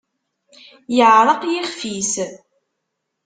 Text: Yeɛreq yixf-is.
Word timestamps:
Yeɛreq 0.95 1.41
yixf-is. 1.51 2.13